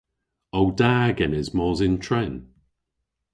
O 0.57 0.59
da 0.79 0.95
genes 1.17 1.47
mos 1.57 1.79
yn 1.87 1.95
tren? 2.05 2.33